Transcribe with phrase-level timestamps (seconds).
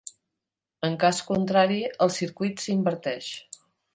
[0.87, 3.31] En cas contrari, el circuit s'inverteix.